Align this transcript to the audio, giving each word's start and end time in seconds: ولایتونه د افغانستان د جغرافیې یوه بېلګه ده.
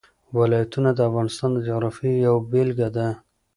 ولایتونه 0.37 0.89
د 0.93 0.99
افغانستان 1.09 1.49
د 1.53 1.57
جغرافیې 1.67 2.13
یوه 2.25 2.41
بېلګه 2.51 2.87
ده. 2.95 3.07